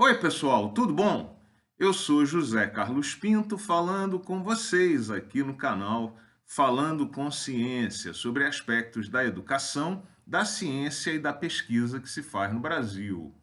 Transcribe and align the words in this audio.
Oi, 0.00 0.14
pessoal, 0.14 0.68
tudo 0.68 0.94
bom? 0.94 1.42
Eu 1.76 1.92
sou 1.92 2.24
José 2.24 2.68
Carlos 2.68 3.16
Pinto 3.16 3.58
falando 3.58 4.20
com 4.20 4.44
vocês 4.44 5.10
aqui 5.10 5.42
no 5.42 5.56
canal 5.56 6.16
Falando 6.46 7.08
com 7.08 7.28
Ciência 7.32 8.14
sobre 8.14 8.46
aspectos 8.46 9.08
da 9.08 9.24
educação, 9.24 10.04
da 10.24 10.44
ciência 10.44 11.10
e 11.10 11.18
da 11.18 11.32
pesquisa 11.32 11.98
que 11.98 12.08
se 12.08 12.22
faz 12.22 12.54
no 12.54 12.60
Brasil. 12.60 13.34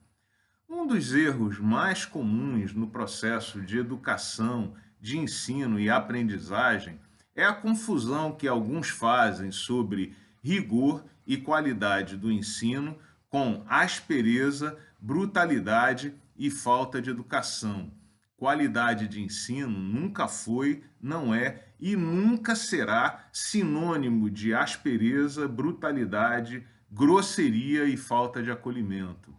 Um 0.70 0.88
dos 0.88 1.14
erros 1.14 1.60
mais 1.60 2.06
comuns 2.06 2.74
no 2.74 2.88
processo 2.88 3.62
de 3.62 3.78
educação, 3.78 4.76
de 5.02 5.18
ensino 5.18 5.78
e 5.78 5.90
aprendizagem 5.90 7.02
é 7.36 7.44
a 7.44 7.54
confusão 7.54 8.32
que 8.32 8.48
alguns 8.48 8.88
fazem 8.88 9.52
sobre 9.52 10.16
rigor 10.42 11.04
e 11.28 11.36
qualidade 11.36 12.16
do 12.16 12.32
ensino 12.32 12.98
com 13.36 13.66
aspereza, 13.68 14.78
brutalidade 15.06 16.16
e 16.36 16.50
falta 16.50 17.00
de 17.00 17.12
educação. 17.12 17.94
Qualidade 18.36 19.08
de 19.08 19.22
ensino 19.22 19.70
nunca 19.80 20.28
foi, 20.28 20.84
não 21.00 21.32
é 21.32 21.68
e 21.80 21.96
nunca 21.96 22.56
será 22.56 23.28
sinônimo 23.32 24.32
de 24.32 24.52
aspereza, 24.52 25.48
brutalidade, 25.48 26.66
grosseria 26.92 27.86
e 27.86 27.96
falta 27.96 28.42
de 28.42 28.50
acolhimento. 28.50 29.32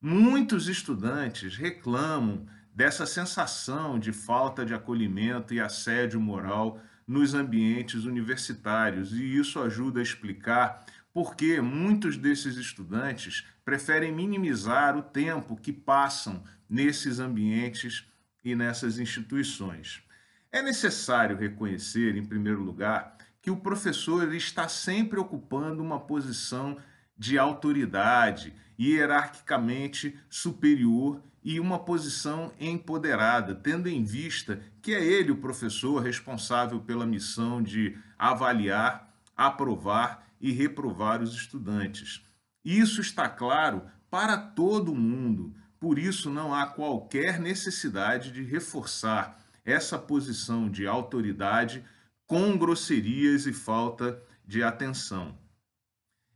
Muitos 0.00 0.66
estudantes 0.66 1.56
reclamam 1.56 2.44
dessa 2.74 3.06
sensação 3.06 4.00
de 4.00 4.12
falta 4.12 4.66
de 4.66 4.74
acolhimento 4.74 5.54
e 5.54 5.60
assédio 5.60 6.20
moral 6.20 6.80
nos 7.06 7.34
ambientes 7.34 8.04
universitários, 8.04 9.12
e 9.12 9.36
isso 9.36 9.60
ajuda 9.60 10.00
a 10.00 10.02
explicar 10.02 10.84
por 11.14 11.36
que 11.36 11.60
muitos 11.60 12.16
desses 12.16 12.56
estudantes 12.56 13.46
preferem 13.64 14.12
minimizar 14.12 14.98
o 14.98 15.02
tempo 15.02 15.56
que 15.56 15.72
passam 15.72 16.42
nesses 16.68 17.20
ambientes 17.20 18.04
e 18.44 18.56
nessas 18.56 18.98
instituições. 18.98 20.02
É 20.50 20.60
necessário 20.60 21.36
reconhecer, 21.36 22.16
em 22.16 22.24
primeiro 22.24 22.62
lugar, 22.62 23.16
que 23.40 23.50
o 23.50 23.56
professor 23.56 24.34
está 24.34 24.68
sempre 24.68 25.20
ocupando 25.20 25.82
uma 25.82 26.00
posição 26.00 26.76
de 27.16 27.38
autoridade 27.38 28.52
hierarquicamente 28.78 30.18
superior 30.28 31.22
e 31.44 31.60
uma 31.60 31.78
posição 31.78 32.52
empoderada, 32.58 33.54
tendo 33.54 33.88
em 33.88 34.02
vista 34.02 34.60
que 34.82 34.92
é 34.92 35.04
ele 35.04 35.30
o 35.30 35.36
professor 35.36 36.02
responsável 36.02 36.80
pela 36.80 37.06
missão 37.06 37.62
de 37.62 37.96
avaliar, 38.18 39.14
aprovar 39.36 40.26
e 40.44 40.52
reprovar 40.52 41.22
os 41.22 41.32
estudantes. 41.32 42.22
Isso 42.62 43.00
está 43.00 43.30
claro 43.30 43.86
para 44.10 44.36
todo 44.36 44.94
mundo, 44.94 45.56
por 45.80 45.98
isso 45.98 46.28
não 46.28 46.52
há 46.54 46.66
qualquer 46.66 47.40
necessidade 47.40 48.30
de 48.30 48.42
reforçar 48.42 49.40
essa 49.64 49.98
posição 49.98 50.68
de 50.68 50.86
autoridade 50.86 51.82
com 52.26 52.58
grosserias 52.58 53.46
e 53.46 53.54
falta 53.54 54.22
de 54.46 54.62
atenção. 54.62 55.34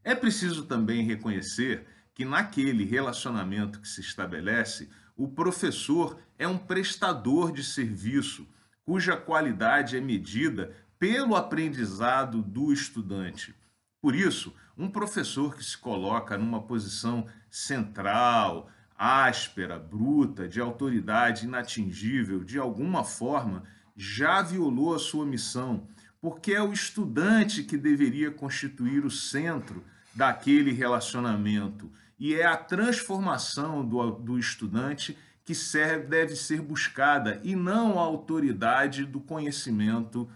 É 0.03 0.15
preciso 0.15 0.65
também 0.65 1.05
reconhecer 1.05 1.87
que 2.15 2.25
naquele 2.25 2.85
relacionamento 2.85 3.79
que 3.79 3.89
se 3.89 4.01
estabelece, 4.01 4.89
o 5.15 5.29
professor 5.29 6.19
é 6.39 6.49
um 6.49 6.57
prestador 6.57 7.53
de 7.53 7.63
serviço, 7.63 8.49
cuja 8.83 9.19
qualidade 9.19 9.99
é 9.99 10.01
medida 10.01 10.75
pelo 10.99 11.37
aprendizado 11.37 12.41
do 12.41 12.73
estudante. 12.73 13.55
Por 14.01 14.15
isso, 14.15 14.55
um 14.77 14.89
professor 14.89 15.57
que 15.57 15.65
se 15.65 15.77
coloca 15.77 16.39
numa 16.39 16.63
posição 16.63 17.27
central, 17.51 18.71
áspera, 18.97 19.79
bruta, 19.79 20.49
de 20.49 20.61
autoridade 20.61 21.47
inatingível, 21.47 22.45
de 22.45 22.59
alguma 22.59 23.03
forma, 23.05 23.65
já 23.97 24.41
violou 24.41 24.95
a 24.95 24.99
sua 24.99 25.27
missão, 25.27 25.89
porque 26.21 26.53
é 26.53 26.63
o 26.63 26.73
estudante 26.73 27.65
que 27.65 27.77
deveria 27.77 28.31
constituir 28.31 29.05
o 29.05 29.11
centro 29.11 29.85
daquele 30.15 30.73
relacionamento 30.73 31.91
e 32.19 32.35
é 32.35 32.45
a 32.45 32.57
transformação 32.57 33.87
do, 33.87 34.11
do 34.13 34.39
estudante 34.39 35.17
que 35.45 35.55
serve, 35.55 36.07
deve 36.07 36.37
ser 36.37 36.61
buscada 36.61 37.41
e 37.43 37.55
não 37.55 37.99
a 37.99 38.03
autoridade 38.03 39.05
do 39.05 39.21
conhecimento 39.21 40.29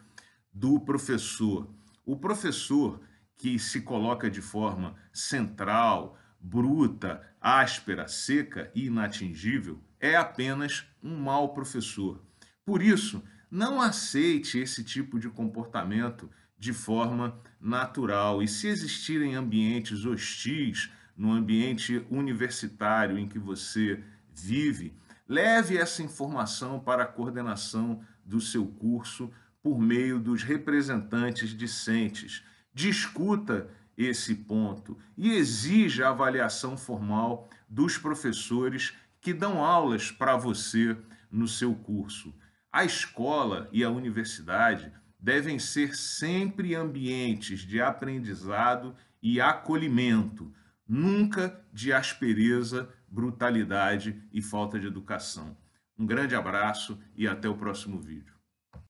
do 0.52 0.80
professor. 0.80 1.68
O 2.06 2.16
professor 2.16 3.00
que 3.36 3.58
se 3.58 3.80
coloca 3.80 4.30
de 4.30 4.40
forma 4.40 4.94
central, 5.12 6.18
bruta, 6.40 7.22
áspera, 7.40 8.08
seca 8.08 8.70
e 8.74 8.86
inatingível 8.86 9.82
é 10.00 10.16
apenas 10.16 10.84
um 11.02 11.16
mau 11.16 11.52
professor. 11.54 12.20
Por 12.64 12.82
isso, 12.82 13.22
não 13.50 13.80
aceite 13.80 14.58
esse 14.58 14.82
tipo 14.82 15.18
de 15.18 15.28
comportamento 15.28 16.30
de 16.58 16.72
forma 16.72 17.40
natural. 17.60 18.42
E 18.42 18.48
se 18.48 18.68
existirem 18.68 19.34
ambientes 19.34 20.04
hostis, 20.04 20.90
no 21.16 21.32
ambiente 21.32 22.04
universitário 22.10 23.18
em 23.18 23.28
que 23.28 23.38
você 23.38 24.02
vive, 24.34 24.94
leve 25.28 25.76
essa 25.76 26.02
informação 26.02 26.80
para 26.80 27.02
a 27.04 27.06
coordenação 27.06 28.02
do 28.24 28.40
seu 28.40 28.66
curso 28.66 29.30
por 29.62 29.78
meio 29.78 30.18
dos 30.18 30.42
representantes 30.42 31.50
discentes. 31.50 32.42
Discuta 32.74 33.68
esse 33.96 34.34
ponto 34.34 34.98
e 35.16 35.32
exija 35.34 36.06
a 36.06 36.10
avaliação 36.10 36.76
formal 36.76 37.48
dos 37.68 37.98
professores 37.98 38.94
que 39.20 39.32
dão 39.32 39.62
aulas 39.62 40.10
para 40.10 40.36
você 40.36 40.96
no 41.30 41.46
seu 41.46 41.74
curso. 41.74 42.34
A 42.72 42.84
escola 42.84 43.68
e 43.72 43.84
a 43.84 43.90
universidade 43.90 44.92
devem 45.20 45.58
ser 45.58 45.94
sempre 45.94 46.74
ambientes 46.74 47.60
de 47.60 47.80
aprendizado 47.80 48.96
e 49.22 49.40
acolhimento 49.40 50.52
nunca 50.88 51.64
de 51.72 51.92
aspereza, 51.92 52.92
brutalidade 53.08 54.22
e 54.32 54.42
falta 54.42 54.78
de 54.78 54.86
educação. 54.86 55.56
Um 55.98 56.04
grande 56.04 56.34
abraço 56.34 56.98
e 57.16 57.26
até 57.28 57.48
o 57.48 57.56
próximo 57.56 58.00
vídeo. 58.00 58.31